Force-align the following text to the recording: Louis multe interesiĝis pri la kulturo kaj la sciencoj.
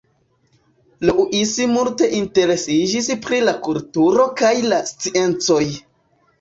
Louis 1.09 1.51
multe 1.73 2.09
interesiĝis 2.21 3.11
pri 3.27 3.43
la 3.45 3.55
kulturo 3.69 4.29
kaj 4.43 4.53
la 4.75 4.83
sciencoj. 4.93 5.65